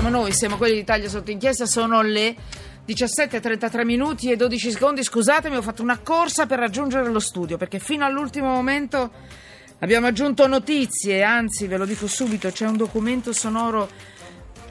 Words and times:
siamo 0.00 0.16
noi, 0.16 0.32
siamo 0.32 0.56
quelli 0.58 0.74
d'Italia 0.74 1.08
sotto 1.08 1.32
inchiesta, 1.32 1.66
sono 1.66 2.02
le 2.02 2.32
17.33 2.86 3.84
minuti 3.84 4.30
e 4.30 4.36
12 4.36 4.70
secondi. 4.70 5.02
Scusatemi, 5.02 5.56
ho 5.56 5.62
fatto 5.62 5.82
una 5.82 5.98
corsa 5.98 6.46
per 6.46 6.60
raggiungere 6.60 7.10
lo 7.10 7.18
studio 7.18 7.56
perché 7.56 7.80
fino 7.80 8.04
all'ultimo 8.04 8.46
momento 8.46 9.10
abbiamo 9.80 10.06
aggiunto 10.06 10.46
notizie, 10.46 11.24
anzi 11.24 11.66
ve 11.66 11.78
lo 11.78 11.84
dico 11.84 12.06
subito, 12.06 12.48
c'è 12.48 12.68
un 12.68 12.76
documento 12.76 13.32
sonoro 13.32 13.90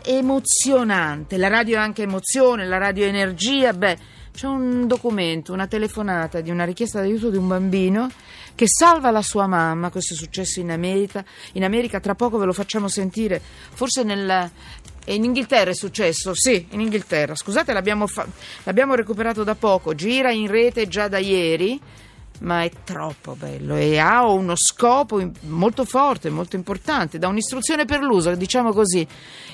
emozionante, 0.05 1.35
la 1.35 1.49
radio 1.49 1.75
è 1.75 1.79
anche 1.79 2.03
emozione, 2.03 2.65
la 2.65 2.77
radio 2.77 3.03
è 3.03 3.09
energia, 3.09 3.73
beh 3.73 3.97
c'è 4.33 4.47
un 4.47 4.87
documento, 4.87 5.51
una 5.51 5.67
telefonata 5.67 6.39
di 6.39 6.51
una 6.51 6.63
richiesta 6.63 6.99
d'aiuto 6.99 7.31
di 7.31 7.37
un 7.37 7.47
bambino 7.47 8.09
che 8.55 8.65
salva 8.67 9.11
la 9.11 9.23
sua 9.23 9.45
mamma, 9.45 9.89
questo 9.89 10.13
è 10.13 10.15
successo 10.15 10.59
in 10.59 10.71
America, 10.71 11.25
in 11.53 11.63
America. 11.63 11.99
Tra 11.99 12.15
poco 12.15 12.37
ve 12.37 12.45
lo 12.45 12.53
facciamo 12.53 12.87
sentire, 12.87 13.41
forse 13.41 14.03
nel, 14.03 14.51
in 15.13 15.23
Inghilterra 15.23 15.71
è 15.71 15.75
successo, 15.75 16.33
sì, 16.33 16.67
in 16.71 16.81
Inghilterra, 16.81 17.35
scusate 17.35 17.73
l'abbiamo, 17.73 18.07
fa- 18.07 18.27
l'abbiamo 18.63 18.95
recuperato 18.95 19.43
da 19.43 19.55
poco, 19.55 19.95
gira 19.95 20.31
in 20.31 20.47
rete 20.47 20.87
già 20.87 21.07
da 21.07 21.17
ieri 21.17 21.79
ma 22.39 22.63
è 22.63 22.71
troppo 22.83 23.35
bello 23.35 23.75
e 23.75 23.97
ha 23.97 24.27
uno 24.27 24.53
scopo 24.55 25.31
molto 25.41 25.85
forte, 25.85 26.29
molto 26.29 26.55
importante, 26.55 27.17
da 27.17 27.27
un'istruzione 27.27 27.85
per 27.85 28.01
l'uso, 28.01 28.35
diciamo 28.35 28.73
così. 28.73 29.07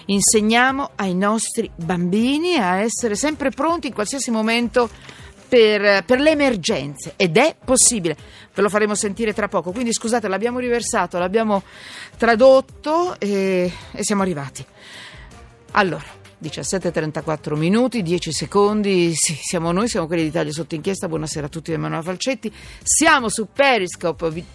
Insegniamo 0.07 0.91
ai 0.95 1.15
nostri 1.15 1.69
bambini 1.75 2.55
a 2.57 2.79
essere 2.79 3.15
sempre 3.15 3.51
pronti 3.51 3.87
in 3.87 3.93
qualsiasi 3.93 4.31
momento 4.31 4.89
per, 5.47 6.03
per, 6.03 6.19
le 6.19 6.31
emergenze 6.31 7.13
ed 7.15 7.37
è 7.37 7.55
possibile. 7.63 8.17
Ve 8.53 8.61
lo 8.61 8.69
faremo 8.69 8.95
sentire 8.95 9.33
tra 9.33 9.47
poco. 9.47 9.71
Quindi 9.71 9.93
scusate, 9.93 10.27
l'abbiamo 10.27 10.59
riversato, 10.59 11.19
l'abbiamo 11.19 11.63
tradotto 12.17 13.19
e, 13.19 13.71
e 13.91 14.03
siamo 14.03 14.23
arrivati. 14.23 14.65
Allora. 15.73 16.21
17.34 16.43 17.55
minuti, 17.55 18.01
10 18.01 18.33
secondi, 18.33 19.13
sì, 19.15 19.33
siamo 19.33 19.71
noi, 19.71 19.87
siamo 19.87 20.07
quelli 20.07 20.23
d'Italia 20.23 20.51
sotto 20.51 20.75
inchiesta, 20.75 21.07
buonasera 21.07 21.45
a 21.45 21.49
tutti 21.49 21.71
da 21.71 21.77
Emanuele 21.77 22.03
Falcetti, 22.03 22.51
siamo 22.83 23.29
su 23.29 23.47
Periscope, 23.53 24.29
vi, 24.29 24.45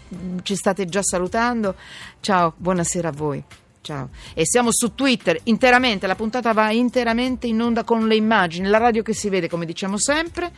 ci 0.43 0.55
state 0.55 0.85
già 0.85 1.03
salutando, 1.03 1.77
ciao, 2.21 2.53
buonasera 2.59 3.09
a 3.09 3.13
voi. 3.13 3.43
Ciao. 3.81 4.11
E 4.35 4.43
siamo 4.45 4.69
su 4.71 4.95
Twitter 4.95 5.41
interamente, 5.45 6.07
la 6.07 6.15
puntata 6.15 6.53
va 6.53 6.71
interamente 6.73 7.47
in 7.47 7.59
onda 7.63 7.85
con 7.85 8.07
le 8.07 8.17
immagini, 8.17 8.69
la 8.69 8.77
radio 8.77 9.03
che 9.03 9.15
si 9.15 9.31
vede 9.31 9.49
come 9.49 9.65
diciamo 9.65 9.97
sempre, 9.97 10.53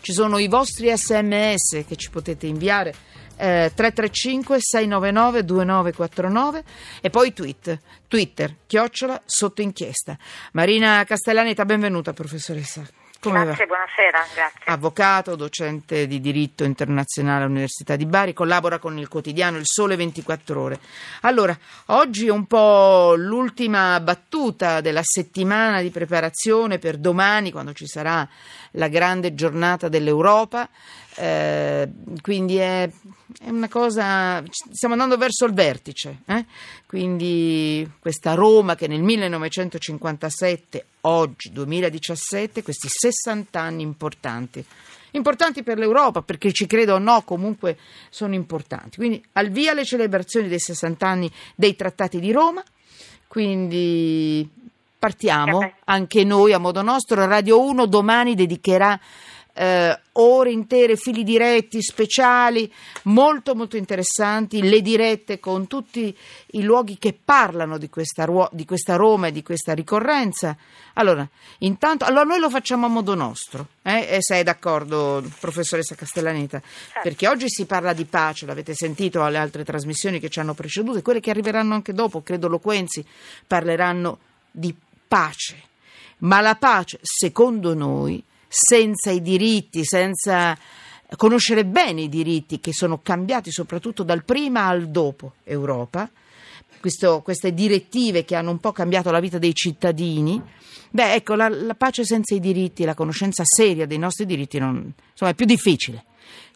ci 0.00 0.12
sono 0.12 0.38
i 0.38 0.48
vostri 0.48 0.90
sms 0.94 1.84
che 1.86 1.96
ci 1.96 2.10
potete 2.10 2.46
inviare 2.46 2.94
eh, 3.36 3.72
335 3.74 4.58
699 4.60 5.44
2949 5.44 6.64
e 7.00 7.10
poi 7.10 7.32
tweet, 7.32 7.78
Twitter, 8.06 8.56
chiocciola, 8.66 9.22
sotto 9.24 9.62
inchiesta. 9.62 10.18
Marina 10.52 11.02
Castellaneta, 11.04 11.64
benvenuta 11.64 12.12
professoressa. 12.12 12.99
Come 13.20 13.44
grazie, 13.44 13.66
va? 13.66 13.74
buonasera, 13.74 14.26
grazie. 14.34 14.72
Avvocato, 14.72 15.36
docente 15.36 16.06
di 16.06 16.20
diritto 16.20 16.64
internazionale 16.64 17.44
all'Università 17.44 17.94
di 17.94 18.06
Bari, 18.06 18.32
collabora 18.32 18.78
con 18.78 18.98
il 18.98 19.08
quotidiano 19.08 19.58
Il 19.58 19.66
Sole 19.66 19.94
24 19.94 20.58
Ore. 20.58 20.80
Allora, 21.22 21.56
oggi 21.86 22.28
è 22.28 22.30
un 22.30 22.46
po' 22.46 23.14
l'ultima 23.14 24.00
battuta 24.00 24.80
della 24.80 25.02
settimana 25.02 25.82
di 25.82 25.90
preparazione 25.90 26.78
per 26.78 26.96
domani, 26.96 27.52
quando 27.52 27.74
ci 27.74 27.86
sarà 27.86 28.26
la 28.72 28.88
grande 28.88 29.34
giornata 29.34 29.88
dell'Europa. 29.88 30.66
Eh, 31.16 31.90
quindi 32.22 32.56
è, 32.56 32.88
è, 33.38 33.48
una 33.48 33.68
cosa. 33.68 34.42
Stiamo 34.50 34.94
andando 34.94 35.16
verso 35.16 35.44
il 35.44 35.52
vertice. 35.52 36.22
Eh? 36.26 36.44
Quindi 36.86 37.88
questa 37.98 38.34
Roma 38.34 38.74
che 38.74 38.86
nel 38.86 39.02
1957, 39.02 40.84
oggi 41.02 41.52
2017, 41.52 42.62
questi 42.62 42.88
60 42.88 43.60
anni 43.60 43.82
importanti. 43.82 44.64
Importanti 45.12 45.62
per 45.62 45.76
l'Europa, 45.78 46.22
perché 46.22 46.52
ci 46.52 46.66
credo 46.66 46.94
o 46.94 46.98
no, 46.98 47.22
comunque 47.22 47.76
sono 48.10 48.34
importanti. 48.34 48.96
Quindi 48.96 49.22
al 49.32 49.50
via 49.50 49.74
le 49.74 49.84
celebrazioni 49.84 50.48
dei 50.48 50.60
60 50.60 51.06
anni 51.06 51.30
dei 51.54 51.74
trattati 51.74 52.20
di 52.20 52.30
Roma. 52.32 52.62
Quindi 53.26 54.48
partiamo 54.98 55.72
anche 55.84 56.24
noi 56.24 56.52
a 56.52 56.58
modo 56.58 56.82
nostro. 56.82 57.24
Radio 57.26 57.60
1 57.64 57.86
domani 57.86 58.34
dedicherà 58.34 58.98
eh, 59.52 59.98
ore 60.12 60.50
intere, 60.50 60.96
fili 60.96 61.22
diretti, 61.22 61.82
speciali, 61.82 62.72
molto 63.04 63.54
molto 63.54 63.76
interessanti, 63.76 64.62
le 64.62 64.80
dirette 64.80 65.38
con 65.38 65.66
tutti 65.66 66.16
i 66.52 66.62
luoghi 66.62 66.98
che 66.98 67.12
parlano 67.12 67.78
di 67.78 67.88
questa, 67.88 68.28
di 68.52 68.64
questa 68.64 68.96
Roma 68.96 69.28
e 69.28 69.32
di 69.32 69.42
questa 69.42 69.72
ricorrenza. 69.72 70.56
Allora, 70.94 71.26
intanto, 71.58 72.04
allora 72.04 72.24
noi 72.24 72.40
lo 72.40 72.50
facciamo 72.50 72.86
a 72.86 72.88
modo 72.88 73.14
nostro, 73.14 73.68
eh? 73.82 74.06
e 74.08 74.18
sei 74.20 74.42
d'accordo, 74.42 75.22
professoressa 75.38 75.94
Castellaneta? 75.94 76.60
Certo. 76.60 77.00
Perché 77.02 77.28
oggi 77.28 77.48
si 77.48 77.64
parla 77.64 77.92
di 77.92 78.04
pace, 78.04 78.46
l'avete 78.46 78.74
sentito 78.74 79.22
alle 79.22 79.38
altre 79.38 79.64
trasmissioni 79.64 80.20
che 80.20 80.28
ci 80.28 80.40
hanno 80.40 80.54
preceduto 80.54 81.00
quelle 81.02 81.20
che 81.20 81.30
arriveranno 81.30 81.74
anche 81.74 81.92
dopo, 81.92 82.22
credo 82.22 82.48
Loquenzi, 82.48 83.04
parleranno 83.46 84.18
di 84.50 84.74
pace. 85.06 85.68
Ma 86.18 86.40
la 86.40 86.54
pace, 86.54 86.98
secondo 87.02 87.74
noi, 87.74 88.22
senza 88.52 89.12
i 89.12 89.22
diritti, 89.22 89.84
senza 89.84 90.58
conoscere 91.16 91.64
bene 91.64 92.02
i 92.02 92.08
diritti 92.08 92.58
che 92.58 92.72
sono 92.72 93.00
cambiati 93.00 93.52
soprattutto 93.52 94.02
dal 94.02 94.24
prima 94.24 94.66
al 94.66 94.88
dopo 94.88 95.34
Europa, 95.44 96.10
questo, 96.80 97.20
queste 97.22 97.54
direttive 97.54 98.24
che 98.24 98.34
hanno 98.34 98.50
un 98.50 98.58
po' 98.58 98.72
cambiato 98.72 99.12
la 99.12 99.20
vita 99.20 99.38
dei 99.38 99.54
cittadini, 99.54 100.42
beh, 100.90 101.14
ecco, 101.14 101.34
la, 101.34 101.48
la 101.48 101.74
pace 101.74 102.04
senza 102.04 102.34
i 102.34 102.40
diritti, 102.40 102.84
la 102.84 102.94
conoscenza 102.94 103.44
seria 103.44 103.86
dei 103.86 103.98
nostri 103.98 104.26
diritti 104.26 104.58
non, 104.58 104.92
insomma, 105.10 105.30
è 105.30 105.34
più 105.34 105.46
difficile. 105.46 106.04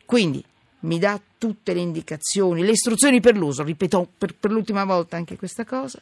Quindi 0.04 0.42
mi 0.80 0.98
dà 0.98 1.20
tutte 1.38 1.72
le 1.74 1.80
indicazioni, 1.80 2.62
le 2.62 2.72
istruzioni 2.72 3.20
per 3.20 3.36
l'uso, 3.36 3.62
ripeto 3.62 4.08
per, 4.18 4.34
per 4.34 4.50
l'ultima 4.50 4.84
volta 4.84 5.16
anche 5.16 5.36
questa 5.36 5.64
cosa. 5.64 6.00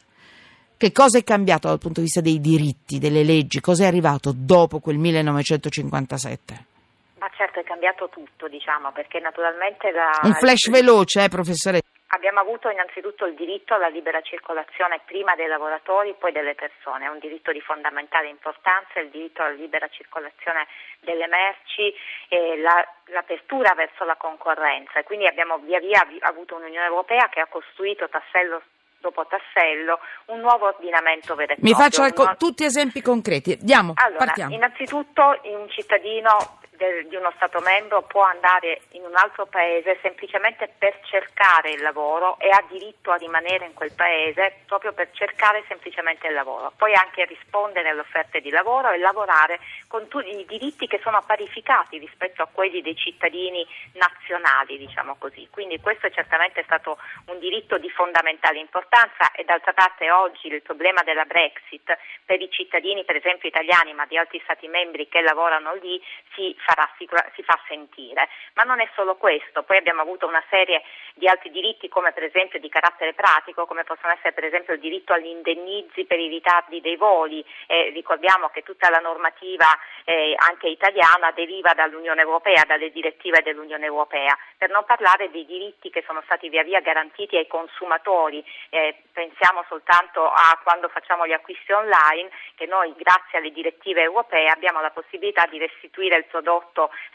Che 0.83 0.91
cosa 0.91 1.17
è 1.17 1.23
cambiato 1.23 1.69
dal 1.69 1.79
punto 1.79 2.03
di 2.03 2.11
vista 2.11 2.19
dei 2.19 2.43
diritti, 2.43 2.99
delle 2.99 3.23
leggi? 3.23 3.63
Cosa 3.63 3.85
è 3.85 3.87
arrivato 3.87 4.35
dopo 4.35 4.83
quel 4.83 4.99
1957? 4.99 7.23
Ma 7.23 7.31
certo 7.37 7.61
è 7.61 7.63
cambiato 7.63 8.09
tutto, 8.11 8.49
diciamo, 8.49 8.91
perché 8.91 9.21
naturalmente 9.21 9.91
la... 9.91 10.11
Un 10.23 10.33
flash 10.33 10.67
veloce, 10.67 11.23
eh, 11.23 11.29
professore? 11.29 11.79
Abbiamo 12.07 12.41
avuto 12.41 12.67
innanzitutto 12.67 13.25
il 13.25 13.35
diritto 13.35 13.75
alla 13.75 13.87
libera 13.87 14.19
circolazione 14.19 14.99
prima 15.05 15.35
dei 15.35 15.47
lavoratori, 15.47 16.19
poi 16.19 16.33
delle 16.33 16.53
persone, 16.53 17.05
è 17.05 17.07
un 17.07 17.19
diritto 17.19 17.53
di 17.53 17.61
fondamentale 17.61 18.27
importanza, 18.27 18.99
il 18.99 19.07
diritto 19.07 19.41
alla 19.41 19.55
libera 19.55 19.87
circolazione 19.87 20.67
delle 20.99 21.27
merci 21.31 21.95
e 22.27 22.59
la, 22.59 22.83
l'apertura 23.15 23.71
verso 23.73 24.03
la 24.03 24.19
concorrenza. 24.19 25.01
Quindi 25.03 25.27
abbiamo 25.27 25.59
via 25.59 25.79
via 25.79 26.03
avuto 26.27 26.57
un'Unione 26.57 26.87
Europea 26.87 27.29
che 27.31 27.39
ha 27.39 27.47
costruito 27.47 28.09
tassello 28.09 28.61
dopo 29.03 29.27
tassello 29.27 29.99
un 30.27 30.39
nuovo 30.39 30.67
ordinamento 30.67 31.35
vero 31.35 31.51
e 31.51 31.55
proprio. 31.59 31.75
Mi 31.75 31.79
faccia 31.79 32.03
un... 32.03 32.35
tutti 32.37 32.63
esempi 32.63 33.01
concreti. 33.01 33.57
Andiamo, 33.59 33.91
allora, 33.95 34.25
partiamo. 34.25 34.55
Innanzitutto 34.55 35.21
un 35.43 35.67
cittadino 35.69 36.62
del, 36.83 37.07
di 37.07 37.15
uno 37.15 37.31
Stato 37.35 37.61
membro 37.61 38.01
può 38.01 38.23
andare 38.23 38.81
in 38.91 39.03
un 39.03 39.15
altro 39.15 39.45
paese 39.45 39.97
semplicemente 40.01 40.69
per 40.77 40.99
cercare 41.03 41.71
il 41.71 41.81
lavoro 41.81 42.37
e 42.39 42.49
ha 42.49 42.63
diritto 42.67 43.11
a 43.11 43.15
rimanere 43.15 43.65
in 43.65 43.73
quel 43.73 43.93
paese 43.93 44.61
proprio 44.65 44.91
per 44.91 45.09
cercare 45.11 45.63
semplicemente 45.67 46.27
il 46.27 46.33
lavoro. 46.33 46.73
Poi 46.75 46.93
anche 46.93 47.23
rispondere 47.25 47.89
alle 47.89 48.01
offerte 48.01 48.41
di 48.41 48.49
lavoro 48.49 48.91
e 48.91 48.97
lavorare 48.97 49.59
con 49.87 50.07
tutti 50.09 50.29
i 50.37 50.45
diritti 50.45 50.87
che 50.87 50.99
sono 51.01 51.21
parificati 51.25 51.97
rispetto 51.97 52.41
a 52.41 52.49
quelli 52.51 52.81
dei 52.81 52.95
cittadini 52.95 53.65
nazionali, 53.93 54.77
diciamo 54.77 55.15
così. 55.17 55.47
Quindi 55.49 55.79
questo 55.79 56.07
è 56.07 56.11
certamente 56.11 56.63
stato 56.63 56.97
un 57.27 57.39
diritto 57.39 57.77
di 57.77 57.89
fondamentale 57.89 58.59
importanza 58.59 59.31
e 59.31 59.43
d'altra 59.43 59.73
parte 59.73 60.11
oggi 60.11 60.47
il 60.47 60.61
problema 60.61 61.01
della 61.03 61.25
Brexit 61.25 61.97
per 62.25 62.41
i 62.41 62.49
cittadini 62.49 63.05
per 63.05 63.15
esempio 63.15 63.47
italiani 63.47 63.93
ma 63.93 64.05
di 64.05 64.17
altri 64.17 64.41
Stati 64.43 64.67
membri 64.67 65.07
che 65.07 65.21
lavorano 65.21 65.75
lì 65.75 66.01
si 66.35 66.55
farà, 66.73 66.89
si 67.35 67.43
fa 67.43 67.59
sentire. 67.67 68.27
Ma 68.55 68.63
non 68.63 68.81
è 68.81 68.89
solo 68.95 69.15
questo, 69.15 69.63
poi 69.63 69.77
abbiamo 69.77 70.01
avuto 70.01 70.27
una 70.27 70.43
serie 70.49 70.81
di 71.13 71.27
altri 71.27 71.51
diritti 71.51 71.87
come 71.89 72.11
per 72.11 72.23
esempio 72.23 72.59
di 72.59 72.69
carattere 72.69 73.13
pratico, 73.13 73.65
come 73.65 73.83
possono 73.83 74.13
essere 74.13 74.33
per 74.33 74.45
esempio 74.45 74.73
il 74.73 74.79
diritto 74.79 75.13
agli 75.13 75.27
indennizi 75.27 76.05
per 76.05 76.19
i 76.19 76.27
ritardi 76.27 76.81
dei 76.81 76.95
voli. 76.95 77.45
Eh, 77.67 77.91
ricordiamo 77.93 78.49
che 78.49 78.63
tutta 78.63 78.89
la 78.89 78.99
normativa 78.99 79.67
eh, 80.05 80.33
anche 80.37 80.67
italiana 80.67 81.31
deriva 81.31 81.73
dall'Unione 81.73 82.21
Europea, 82.21 82.63
dalle 82.65 82.91
direttive 82.91 83.41
dell'Unione 83.43 83.85
Europea, 83.85 84.37
per 84.57 84.69
non 84.69 84.83
parlare 84.85 85.29
dei 85.29 85.45
diritti 85.45 85.89
che 85.89 86.03
sono 86.05 86.21
stati 86.25 86.49
via 86.49 86.63
via 86.63 86.81
garantiti 86.81 87.37
ai 87.37 87.47
consumatori. 87.47 88.43
Eh, 88.69 89.03
pensiamo 89.11 89.63
soltanto 89.67 90.25
a 90.25 90.59
quando 90.63 90.89
facciamo 90.89 91.27
gli 91.27 91.33
acquisti 91.33 91.71
online, 91.71 92.29
che 92.55 92.65
noi 92.65 92.93
grazie 92.97 93.37
alle 93.37 93.51
direttive 93.51 94.01
europee 94.01 94.49
abbiamo 94.49 94.81
la 94.81 94.89
possibilità 94.89 95.45
di 95.45 95.57
restituire 95.57 96.17
il 96.17 96.25
prodotto 96.25 96.62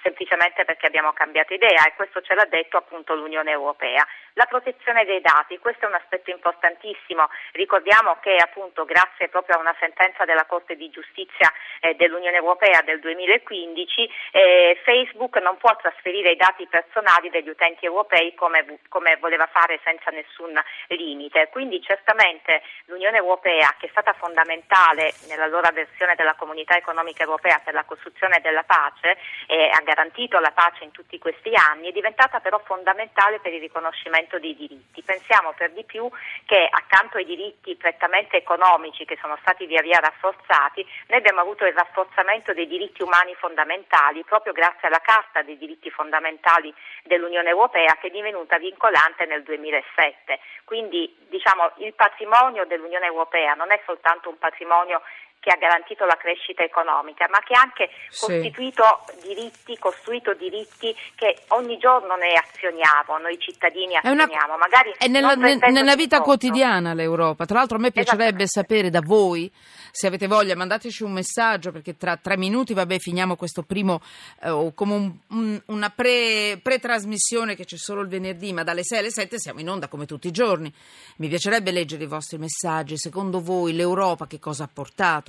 semplicemente 0.02 0.64
perché 0.64 0.86
abbiamo 0.86 1.12
cambiato 1.12 1.54
idea 1.54 1.86
e 1.86 1.94
questo 1.94 2.20
ce 2.20 2.34
l'ha 2.34 2.44
detto 2.44 2.76
appunto 2.76 3.14
l'Unione 3.14 3.50
Europea. 3.50 4.06
La 4.38 4.46
protezione 4.46 5.05
dei 5.05 5.20
dati, 5.20 5.58
questo 5.58 5.85
è 5.85 5.88
un 5.88 5.94
aspetto 5.94 6.31
importantissimo. 6.31 7.29
Ricordiamo 7.52 8.19
che 8.23 8.37
appunto 8.37 8.85
grazie 8.85 9.29
proprio 9.29 9.56
a 9.56 9.58
una 9.58 9.75
sentenza 9.81 10.25
della 10.25 10.44
Corte 10.44 10.76
di 10.76 10.88
Giustizia 10.90 11.52
eh, 11.81 11.94
dell'Unione 11.94 12.37
Europea 12.37 12.81
del 12.82 13.00
2015 13.00 14.08
eh, 14.31 14.81
Facebook 14.85 15.37
non 15.38 15.56
può 15.56 15.75
trasferire 15.75 16.31
i 16.31 16.37
dati 16.37 16.69
personali 16.69 17.31
degli 17.31 17.49
utenti 17.49 17.85
europei 17.85 18.32
come, 18.37 18.79
come 18.88 19.17
voleva 19.17 19.49
fare 19.50 19.81
senza 19.82 20.11
nessun 20.11 20.55
limite. 20.87 21.49
Quindi 21.50 21.82
certamente 21.82 22.62
l'Unione 22.85 23.17
Europea, 23.17 23.75
che 23.81 23.87
è 23.87 23.90
stata 23.90 24.12
fondamentale 24.12 25.14
nella 25.26 25.46
loro 25.46 25.69
versione 25.73 26.14
della 26.14 26.35
Comunità 26.35 26.76
Economica 26.76 27.25
Europea 27.25 27.61
per 27.64 27.75
la 27.75 27.85
costruzione 27.85 28.38
della 28.40 28.62
pace 28.62 29.19
e 29.49 29.69
ha 29.69 29.81
garantito 29.82 30.38
la 30.38 30.52
pace 30.52 30.85
in 30.85 30.93
tutti 30.93 31.19
questi 31.19 31.50
anni, 31.55 31.88
è 31.88 31.93
diventata 31.93 32.38
però 32.38 32.61
fondamentale 32.64 33.40
per 33.40 33.52
il 33.52 33.61
riconoscimento 33.61 34.27
dei 34.36 34.54
diritti. 34.54 35.00
Pensiamo 35.02 35.54
per 35.56 35.70
di 35.70 35.84
più 35.84 36.06
che 36.44 36.69
accanto 36.70 37.16
ai 37.16 37.25
diritti 37.25 37.75
prettamente 37.76 38.36
economici 38.36 39.06
che 39.06 39.16
sono 39.19 39.38
stati 39.40 39.64
via 39.64 39.80
via 39.80 40.00
rafforzati, 40.00 40.86
noi 41.06 41.19
abbiamo 41.19 41.40
avuto 41.40 41.64
il 41.64 41.72
rafforzamento 41.72 42.52
dei 42.52 42.66
diritti 42.66 43.02
umani 43.02 43.34
fondamentali 43.36 44.22
proprio 44.25 44.52
grazie 44.52 44.88
alla 44.88 45.00
Carta 45.00 45.40
dei 45.40 45.56
diritti 45.56 45.88
fondamentali 45.90 46.75
dell'Unione 47.04 47.48
Europea 47.48 47.96
che 47.98 48.08
è 48.08 48.10
divenuta 48.10 48.58
vincolante 48.58 49.25
nel 49.25 49.42
2007. 49.42 50.38
Quindi 50.64 51.16
diciamo, 51.28 51.72
il 51.76 51.94
patrimonio 51.94 52.66
dell'Unione 52.66 53.06
Europea 53.06 53.54
non 53.54 53.72
è 53.72 53.80
soltanto 53.86 54.28
un 54.28 54.36
patrimonio 54.38 55.00
che 55.40 55.50
ha 55.50 55.56
garantito 55.56 56.05
la 56.05 56.17
crescita 56.17 56.62
economica, 56.62 57.26
ma 57.31 57.38
che 57.40 57.55
ha 57.55 57.61
anche 57.61 57.90
sì. 58.11 58.26
costituito 58.26 59.05
diritti, 59.23 59.79
costruito 59.79 60.35
diritti 60.35 60.94
che 61.14 61.44
ogni 61.49 61.79
giorno 61.79 62.17
noi 62.17 62.35
azioniamo, 62.35 63.19
noi 63.19 63.38
cittadini 63.38 63.96
azioniamo. 63.96 64.55
Una... 64.55 64.56
Magari 64.56 64.94
è 64.99 65.06
nella, 65.06 65.35
nella 65.35 65.94
vita 65.94 66.20
quotidiana 66.20 66.94
l'Europa. 66.94 67.44
Tra 67.44 67.58
l'altro 67.58 67.76
a 67.76 67.81
me 67.81 67.90
piacerebbe 67.90 68.46
sapere 68.46 68.90
da 68.90 69.00
voi 69.05 69.50
se 69.99 70.06
avete 70.06 70.29
voglia 70.29 70.55
mandateci 70.55 71.02
un 71.02 71.11
messaggio 71.11 71.73
perché 71.73 71.96
tra 71.96 72.17
tre 72.17 72.37
minuti 72.37 72.73
vabbè 72.73 73.00
finiamo 73.00 73.35
questo 73.35 73.64
primo 73.64 74.00
eh, 74.43 74.70
come 74.73 74.94
un, 74.94 75.12
un, 75.31 75.61
una 75.67 75.90
pre, 75.90 76.61
pre-trasmissione 76.62 77.56
che 77.56 77.64
c'è 77.64 77.76
solo 77.76 78.02
il 78.02 78.06
venerdì 78.06 78.52
ma 78.52 78.62
dalle 78.62 78.85
6 78.85 78.99
alle 78.99 79.11
7 79.11 79.40
siamo 79.40 79.58
in 79.58 79.69
onda 79.69 79.88
come 79.88 80.06
tutti 80.06 80.29
i 80.29 80.31
giorni 80.31 80.73
mi 81.17 81.26
piacerebbe 81.26 81.73
leggere 81.73 82.05
i 82.05 82.06
vostri 82.06 82.38
messaggi 82.38 82.96
secondo 82.96 83.40
voi 83.40 83.75
l'Europa 83.75 84.29
che 84.29 84.38
cosa 84.38 84.62
ha 84.62 84.70
portato 84.73 85.27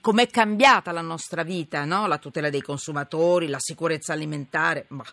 com'è 0.00 0.28
cambiata 0.28 0.92
la 0.92 1.00
nostra 1.00 1.42
vita 1.42 1.84
no? 1.84 2.06
la 2.06 2.18
tutela 2.18 2.50
dei 2.50 2.62
consumatori 2.62 3.48
la 3.48 3.58
sicurezza 3.60 4.12
alimentare 4.12 4.86
ma, 4.88 5.04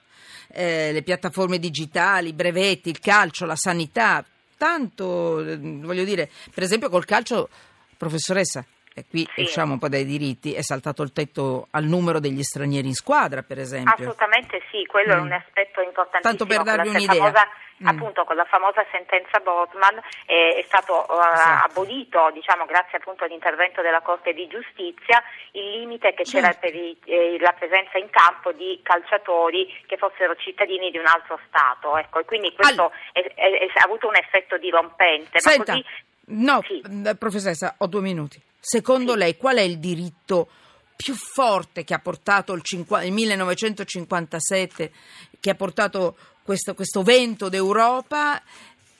eh, 0.50 0.91
le 0.91 1.01
piattaforme 1.01 1.59
digitali 1.59 2.29
i 2.29 2.33
brevetti 2.33 2.89
il 2.89 3.00
calcio 3.00 3.45
la 3.45 3.56
sanità 3.56 4.23
tanto 4.57 5.39
eh, 5.39 5.57
voglio 5.57 6.03
dire 6.03 6.29
per 6.53 6.63
esempio 6.63 6.89
col 6.89 7.06
calcio 7.06 7.50
Professoressa, 7.97 8.65
e 8.97 9.03
qui 9.09 9.27
sì. 9.36 9.42
usciamo 9.42 9.74
un 9.74 9.80
po' 9.80 9.89
dai 9.89 10.06
diritti, 10.06 10.53
è 10.53 10.62
saltato 10.62 11.03
il 11.03 11.12
tetto 11.12 11.68
al 11.71 11.83
numero 11.83 12.21
degli 12.21 12.42
stranieri 12.44 12.88
in 12.88 12.94
squadra, 12.94 13.44
per 13.44 13.59
esempio. 13.59 13.92
Assolutamente 13.92 14.62
sì, 14.71 14.86
quello 14.86 15.15
mm. 15.15 15.18
è 15.18 15.21
un 15.21 15.31
aspetto 15.33 15.81
importantissimo. 15.81 16.38
Tanto 16.38 16.45
per 16.45 16.63
darvi 16.63 16.88
un'idea. 16.88 17.27
Famosa, 17.27 17.45
mm. 17.83 17.88
Appunto 17.88 18.24
con 18.24 18.38
la 18.38 18.45
famosa 18.45 18.86
sentenza 18.94 19.42
Bosman 19.44 20.00
eh, 20.27 20.63
è 20.63 20.63
stato 20.65 21.06
uh, 21.09 21.12
esatto. 21.12 21.65
abolito, 21.68 22.31
diciamo, 22.31 22.63
grazie 22.63 23.00
appunto 23.00 23.25
all'intervento 23.25 23.81
della 23.81 24.00
Corte 24.00 24.31
di 24.31 24.47
Giustizia, 24.47 25.21
il 25.51 25.71
limite 25.71 26.13
che 26.13 26.24
c'era 26.24 26.53
per 26.53 26.74
i, 26.74 26.95
eh, 27.03 27.36
la 27.41 27.51
presenza 27.51 27.98
in 27.98 28.07
campo 28.09 28.53
di 28.53 28.80
calciatori 28.81 29.68
che 29.88 29.98
fossero 29.98 30.38
cittadini 30.38 30.89
di 30.89 30.98
un 30.98 31.07
altro 31.07 31.38
Stato. 31.50 31.98
Ecco, 31.98 32.19
e 32.19 32.24
quindi 32.24 32.56
questo 32.56 32.95
allora. 32.95 32.95
è, 33.12 33.19
è, 33.19 33.59
è, 33.59 33.68
ha 33.75 33.83
avuto 33.83 34.07
un 34.07 34.15
effetto 34.15 34.56
dirompente. 34.57 35.41
Senta. 35.41 35.74
Ma 35.74 35.83
così 35.83 36.03
No, 36.27 36.62
sì. 36.65 36.81
professoressa, 37.19 37.75
ho 37.77 37.88
due 37.88 38.01
minuti. 38.01 38.41
Secondo 38.67 39.12
sì. 39.12 39.19
lei 39.19 39.38
qual 39.38 39.57
è 39.57 39.62
il 39.62 39.77
diritto 39.77 40.50
più 40.95 41.13
forte 41.13 41.83
che 41.83 41.94
ha 41.94 42.00
portato 42.00 42.51
il, 42.53 42.63
cinqu- 42.63 43.03
il 43.03 43.12
1957, 43.12 44.91
che 45.39 45.50
ha 45.51 45.56
portato 45.56 46.17
questo, 46.41 46.73
questo 46.73 47.03
vento 47.03 47.47
d'Europa 47.47 48.41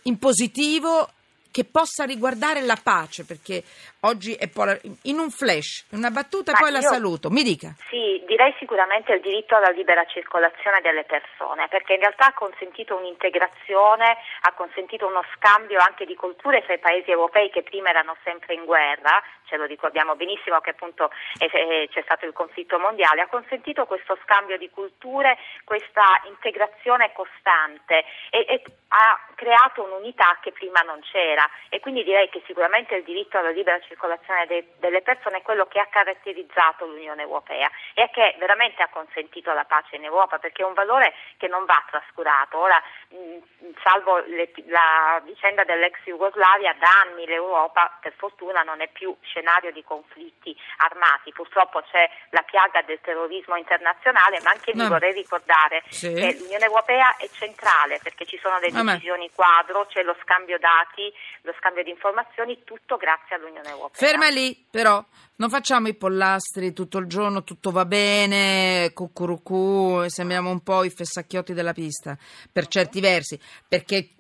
in 0.04 0.20
positivo 0.20 1.10
che 1.50 1.64
possa 1.64 2.04
riguardare 2.04 2.62
la 2.62 2.76
pace, 2.76 3.24
perché 3.24 3.64
oggi 4.06 4.34
è 4.36 4.48
polar- 4.48 4.82
in 5.04 5.18
un 5.18 5.30
flash, 5.30 5.88
una 5.92 6.12
battuta 6.12 6.52
e 6.52 6.56
poi 6.58 6.70
io, 6.70 6.76
la 6.76 6.82
saluto. 6.82 7.30
Mi 7.30 7.44
dica. 7.44 7.74
Sì, 7.90 8.24
direi 8.26 8.54
sicuramente 8.60 9.14
il 9.14 9.22
diritto 9.22 9.56
alla 9.56 9.70
libera 9.70 10.06
circolazione 10.06 10.82
delle 10.82 11.04
persone, 11.04 11.68
perché 11.68 11.94
in 11.94 12.00
realtà 12.00 12.28
ha 12.28 12.34
consentito 12.34 12.96
un'integrazione, 12.96 14.18
ha 14.42 14.52
consentito 14.54 15.08
uno 15.08 15.24
scambio 15.36 15.80
anche 15.80 16.06
di 16.06 16.16
culture 16.16 16.62
fra 16.62 16.74
i 16.74 16.80
paesi 16.80 17.12
europei 17.12 17.50
che 17.50 17.64
prima 17.64 17.90
erano 17.90 18.16
sempre 18.24 18.54
in 18.54 18.66
guerra, 18.66 19.22
ce 19.46 19.58
lo 19.58 19.66
ricordiamo 19.66 20.16
benissimo 20.16 20.60
che 20.60 20.72
appunto 20.72 21.12
è, 21.38 21.46
è, 21.46 21.88
c'è 21.90 22.02
stato 22.04 22.26
il 22.26 22.34
conflitto 22.34 22.80
mondiale, 22.80 23.22
ha 23.22 23.28
consentito 23.28 23.86
questo 23.86 24.18
scambio 24.24 24.58
di 24.58 24.70
culture, 24.70 25.38
questa 25.64 26.22
integrazione 26.26 27.12
costante 27.14 28.04
e, 28.30 28.46
e 28.48 28.62
ha 28.90 29.20
creato 29.36 29.84
un'unità 29.84 30.38
che 30.42 30.52
prima 30.52 30.82
non 30.82 31.00
c'era 31.02 31.48
e 31.70 31.80
quindi 31.80 32.04
direi 32.04 32.30
che 32.30 32.42
sicuramente 32.46 32.96
il 32.96 33.04
diritto 33.04 33.38
alla 33.38 33.50
libera 33.50 33.76
circolazione 33.80 33.95
de, 34.48 34.74
delle 34.78 35.02
persone 35.02 35.38
è 35.38 35.42
quello 35.42 35.66
che 35.68 35.80
ha 35.80 35.88
caratterizzato 35.88 36.86
l'Unione 36.86 37.22
Europea 37.22 37.70
e 37.94 38.10
che 38.12 38.36
veramente 38.40 38.84
ha 38.84 38.90
consentito 38.90 39.54
la 39.54 39.66
pace 39.66 39.96
in 39.96 40.04
Europa 40.04 40.38
perché 40.40 40.62
è 40.62 40.66
un 40.66 40.74
valore 40.74 41.14
che 41.38 41.48
non 41.48 41.66
va 41.66 41.84
trascurato. 41.90 42.58
Ora, 42.58 42.82
mh, 43.10 43.74
salvo 43.82 44.18
le, 44.26 44.52
la 44.68 45.22
vicenda 45.24 45.64
dell'ex 45.64 46.04
Jugoslavia, 46.04 46.74
da 46.74 46.88
anni 47.06 47.26
l'Europa 47.26 47.98
per 48.00 48.14
fortuna 48.18 48.62
non 48.62 48.82
è 48.82 48.88
più 48.88 49.16
scenario 49.22 49.72
di 49.72 49.84
conflitti 49.84 50.56
armati. 50.78 51.32
Purtroppo 51.32 51.82
c'è 51.92 52.10
la 52.30 52.42
piaga 52.44 52.82
del 52.82 53.00
terrorismo 53.02 53.56
internazionale, 53.56 54.40
ma 54.44 54.52
anche 54.52 54.72
lì 54.72 54.82
no. 54.82 54.90
vorrei 54.90 55.14
ricordare 55.14 55.84
sì. 55.90 56.14
che 56.14 56.38
l'Unione 56.40 56.66
Europea 56.66 57.16
è 57.18 57.28
centrale 57.30 58.00
perché 58.02 58.26
ci 58.26 58.38
sono 58.38 58.60
le 58.60 58.72
decisioni 58.72 59.32
quadro, 59.34 59.86
c'è 59.86 60.04
lo 60.04 60.16
scambio 60.22 60.58
dati, 60.60 61.14
lo 61.42 61.54
scambio 61.58 61.84
di 61.84 61.90
informazioni, 61.90 62.64
tutto 62.64 62.98
grazie 62.98 63.36
all'Unione 63.36 63.70
Europea. 63.70 63.85
Ferma 63.92 64.30
lì, 64.30 64.66
però. 64.70 65.04
Non 65.38 65.50
facciamo 65.50 65.90
i 65.90 65.94
pollastri 65.96 66.72
tutto 66.72 66.98
il 66.98 67.08
giorno, 67.08 67.44
tutto 67.44 67.72
va 67.72 67.84
bene, 67.84 68.92
cucurucù, 68.94 70.08
sembriamo 70.08 70.50
un 70.50 70.62
po' 70.62 70.86
i 70.86 70.90
fessacchiotti 70.90 71.54
della 71.54 71.74
pista, 71.74 72.18
per 72.50 72.68
certi 72.68 73.02
versi, 73.02 73.38
perché 73.68 74.12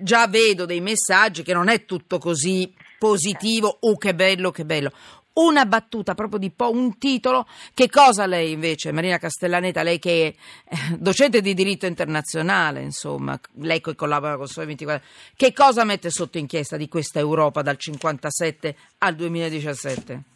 già 0.00 0.26
vedo 0.28 0.64
dei 0.64 0.80
messaggi 0.80 1.42
che 1.42 1.52
non 1.52 1.68
è 1.68 1.84
tutto 1.84 2.16
così 2.16 2.72
positivo, 2.98 3.76
oh 3.80 3.98
che 3.98 4.14
bello, 4.14 4.50
che 4.50 4.64
bello 4.64 4.92
una 5.36 5.66
battuta 5.66 6.14
proprio 6.14 6.38
di 6.38 6.50
po', 6.50 6.70
un 6.70 6.98
titolo. 6.98 7.46
Che 7.74 7.88
cosa 7.88 8.26
lei 8.26 8.52
invece, 8.52 8.92
Marina 8.92 9.18
Castellaneta, 9.18 9.82
lei 9.82 9.98
che 9.98 10.34
è 10.68 10.74
eh, 10.74 10.96
docente 10.98 11.40
di 11.40 11.54
diritto 11.54 11.86
internazionale, 11.86 12.82
insomma, 12.82 13.38
lei 13.60 13.80
che 13.80 13.94
collabora 13.94 14.36
con 14.36 14.46
Sole 14.46 14.66
24, 14.66 15.06
che 15.36 15.52
cosa 15.52 15.84
mette 15.84 16.10
sotto 16.10 16.38
inchiesta 16.38 16.76
di 16.76 16.88
questa 16.88 17.18
Europa 17.18 17.62
dal 17.62 17.76
57 17.76 18.76
al 18.98 19.14
2017? 19.14 20.35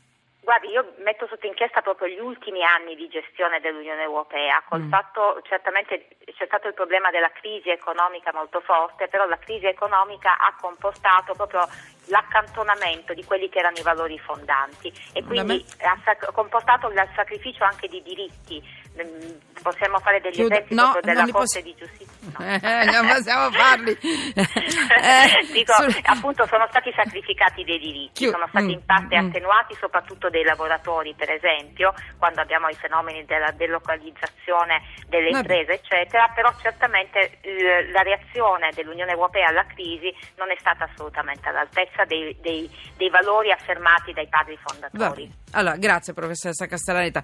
Guardi, 0.50 0.70
io 0.70 0.94
metto 1.04 1.28
sotto 1.28 1.46
inchiesta 1.46 1.80
proprio 1.80 2.08
gli 2.08 2.18
ultimi 2.18 2.64
anni 2.64 2.96
di 2.96 3.06
gestione 3.06 3.60
dell'Unione 3.60 4.02
Europea, 4.02 4.60
col 4.68 4.80
mm. 4.80 4.90
fatto 4.90 5.40
certamente 5.46 6.08
c'è 6.34 6.44
stato 6.46 6.66
il 6.66 6.74
problema 6.74 7.08
della 7.10 7.30
crisi 7.30 7.70
economica 7.70 8.32
molto 8.34 8.58
forte, 8.58 9.06
però 9.06 9.28
la 9.28 9.38
crisi 9.38 9.66
economica 9.66 10.38
ha 10.38 10.52
comportato 10.60 11.34
proprio 11.34 11.68
l'accantonamento 12.06 13.14
di 13.14 13.22
quelli 13.22 13.48
che 13.48 13.60
erano 13.60 13.76
i 13.76 13.82
valori 13.82 14.18
fondanti 14.18 14.92
e 15.12 15.22
quindi 15.22 15.64
ha 15.82 15.96
sac- 16.02 16.32
comportato 16.32 16.88
il 16.88 17.08
sacrificio 17.14 17.62
anche 17.62 17.86
di 17.86 18.02
diritti. 18.02 18.60
Mm, 19.04 19.62
possiamo 19.62 19.98
fare 19.98 20.20
degli 20.20 20.34
Chiudo. 20.34 20.54
esempi 20.54 20.74
no, 20.74 20.98
della 21.00 21.22
Corte 21.22 21.32
posso... 21.32 21.60
di 21.60 21.74
Giustizia? 21.76 22.08
No. 22.20 22.38
Eh, 22.60 22.84
non 22.84 23.06
possiamo 23.06 23.50
farli. 23.50 23.92
eh, 24.00 25.46
Dico, 25.52 25.72
sul... 25.74 25.98
appunto 26.02 26.46
sono 26.46 26.66
stati 26.68 26.92
sacrificati 26.94 27.64
dei 27.64 27.78
diritti, 27.78 28.24
Chiudo. 28.24 28.32
sono 28.32 28.46
stati 28.48 28.72
in 28.72 28.84
parte 28.84 29.16
mm, 29.16 29.24
mm. 29.24 29.28
attenuati 29.28 29.74
soprattutto 29.78 30.28
dei 30.28 30.44
lavoratori, 30.44 31.14
per 31.16 31.30
esempio, 31.30 31.94
quando 32.18 32.40
abbiamo 32.40 32.68
i 32.68 32.74
fenomeni 32.74 33.24
della 33.24 33.50
delocalizzazione 33.52 34.82
delle 35.08 35.30
imprese, 35.30 35.72
eccetera, 35.72 36.28
però 36.34 36.52
certamente 36.60 37.38
eh, 37.40 37.90
la 37.90 38.02
reazione 38.02 38.70
dell'Unione 38.74 39.12
Europea 39.12 39.48
alla 39.48 39.64
crisi 39.66 40.14
non 40.36 40.50
è 40.50 40.56
stata 40.58 40.84
assolutamente 40.84 41.48
all'altezza 41.48 42.04
dei, 42.04 42.36
dei, 42.40 42.70
dei 42.96 43.10
valori 43.10 43.50
affermati 43.50 44.12
dai 44.12 44.28
padri 44.28 44.58
fondatori. 44.62 45.30
Allora, 45.52 45.76
grazie 45.76 46.12
professoressa 46.12 46.66
Castellaneta. 46.66 47.22